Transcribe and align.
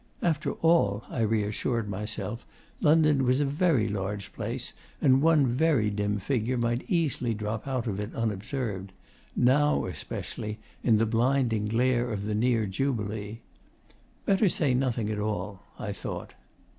After 0.23 0.53
all, 0.53 1.03
I 1.11 1.21
reassured 1.21 1.87
myself, 1.87 2.43
London 2.79 3.23
was 3.23 3.39
a 3.39 3.45
very 3.45 3.87
large 3.87 4.33
place, 4.33 4.73
and 4.99 5.21
one 5.21 5.45
very 5.45 5.91
dim 5.91 6.17
figure 6.17 6.57
might 6.57 6.89
easily 6.89 7.35
drop 7.35 7.67
out 7.67 7.85
of 7.85 7.99
it 7.99 8.15
unobserved 8.15 8.93
now 9.35 9.85
especially, 9.85 10.57
in 10.83 10.97
the 10.97 11.05
blinding 11.05 11.67
glare 11.67 12.09
of 12.09 12.25
the 12.25 12.33
near 12.33 12.65
Jubilee. 12.65 13.41
Better 14.25 14.49
say 14.49 14.73
nothing 14.73 15.07
at 15.11 15.19
all, 15.19 15.61
I 15.77 15.91
thought. 15.93 16.33